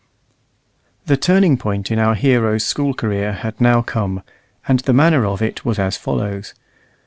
[1.05, 4.23] The turning point in our hero's school career had now come,
[4.67, 6.55] and the manner of it was as follows.